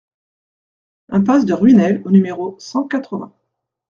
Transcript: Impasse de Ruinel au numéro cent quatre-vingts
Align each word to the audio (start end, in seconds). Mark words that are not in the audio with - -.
Impasse 1.09 1.45
de 1.45 1.53
Ruinel 1.53 2.01
au 2.05 2.09
numéro 2.09 2.55
cent 2.57 2.87
quatre-vingts 2.87 3.35